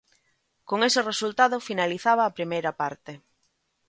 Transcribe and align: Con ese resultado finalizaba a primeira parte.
Con 0.69 0.79
ese 0.89 1.01
resultado 1.11 1.65
finalizaba 1.69 2.23
a 2.25 2.35
primeira 2.37 2.71
parte. 2.81 3.13